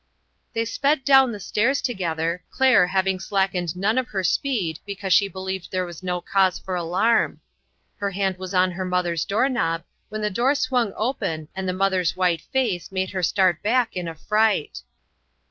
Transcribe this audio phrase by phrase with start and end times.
[0.53, 5.15] They sped down the stairs together, Claire having slackened none of her speed because 24
[5.15, 5.15] INTERRUPTED.
[5.15, 7.39] she believed there was no cause for alarm.
[7.97, 12.15] Her hand was on her mother's doorknob, when the door swung open, and the mother's
[12.15, 14.81] white face made her start back in affright.